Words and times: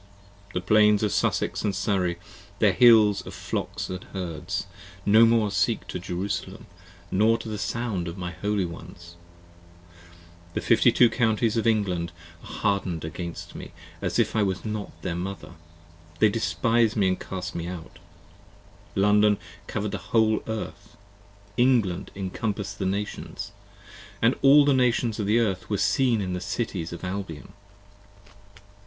The 0.55 0.61
plains 0.61 1.03
of 1.03 1.11
Sussex 1.11 1.59
& 1.69 1.73
Surrey, 1.73 2.17
their 2.57 2.73
hills 2.73 3.21
of 3.23 3.35
flocks 3.35 3.87
& 4.01 4.13
herds, 4.13 4.65
No 5.05 5.27
more 5.27 5.51
seek 5.51 5.87
to 5.89 5.99
Jerusalem 5.99 6.65
nor 7.11 7.37
to 7.37 7.47
the 7.47 7.59
sound 7.59 8.07
of 8.07 8.17
my 8.17 8.31
Holy 8.31 8.65
ones. 8.65 9.13
20 10.53 10.53
The 10.55 10.61
Fifty 10.61 10.91
two 10.91 11.07
Counties 11.07 11.55
of 11.55 11.67
England 11.67 12.11
are 12.43 12.47
harden'd 12.47 13.05
against 13.05 13.53
me 13.53 13.73
As 14.01 14.17
if 14.17 14.35
I 14.35 14.41
was 14.41 14.65
not 14.65 14.99
their 15.03 15.13
Mother, 15.13 15.51
they 16.17 16.29
despise 16.29 16.95
me 16.95 17.15
& 17.15 17.15
cast 17.15 17.53
me 17.53 17.67
out. 17.67 17.99
London 18.95 19.37
cover'd 19.67 19.91
the 19.91 19.99
whole 20.09 20.41
Earth, 20.47 20.97
England 21.57 22.09
encompass'd 22.15 22.79
the 22.79 22.87
Nations, 22.87 23.51
And 24.19 24.33
all 24.41 24.65
the 24.65 24.73
Nations 24.73 25.19
of 25.19 25.27
the 25.27 25.37
Earth 25.37 25.69
were 25.69 25.77
seen 25.77 26.21
in 26.21 26.33
the 26.33 26.41
Cities 26.41 26.91
of 26.91 27.03
Albion. 27.03 27.53